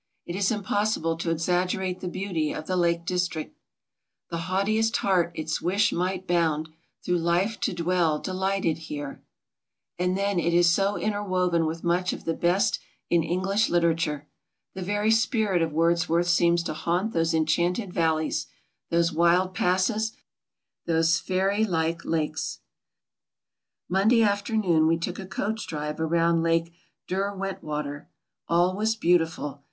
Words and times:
It 0.25 0.35
is 0.35 0.49
impossible 0.51 1.15
to 1.17 1.29
exaggerate 1.29 1.99
the 1.99 2.07
beauty 2.07 2.51
of 2.53 2.65
the 2.65 2.75
Lake 2.75 3.05
Distria: 3.05 3.51
"The 4.31 4.45
haughtiest 4.49 4.97
hean 4.97 5.29
its 5.35 5.61
wish 5.61 5.91
might 5.93 6.25
bound 6.25 6.69
Through 7.05 7.19
life 7.19 7.59
to 7.59 7.71
dwell 7.71 8.17
delighted 8.17 8.79
here." 8.89 9.21
And 9.99 10.17
then 10.17 10.39
it 10.39 10.55
is 10.55 10.71
so 10.71 10.97
interwoven 10.97 11.67
with 11.67 11.83
much 11.83 12.13
of 12.13 12.25
the 12.25 12.33
best 12.33 12.79
in 13.11 13.21
English 13.21 13.69
literature. 13.69 14.27
The 14.73 14.81
very 14.81 15.11
spirit 15.11 15.61
of 15.61 15.71
Wordsworth 15.71 16.27
seems 16.29 16.63
to 16.63 16.73
haunt 16.73 17.13
those 17.13 17.35
enchanted 17.35 17.93
valleys, 17.93 18.47
those 18.89 19.13
wild 19.13 19.53
passes, 19.53 20.13
those 20.87 21.19
fairy 21.19 21.63
like 21.63 22.03
lakes. 22.03 22.61
Monday 23.87 24.23
afternoon 24.23 24.87
we 24.87 24.97
took 24.97 25.19
a 25.19 25.27
coach 25.27 25.67
drive 25.67 25.99
around 25.99 26.41
Lake 26.41 26.73
Derwentwaier. 27.07 28.07
All 28.49 28.75
was 28.75 28.95
beautiful. 28.95 29.59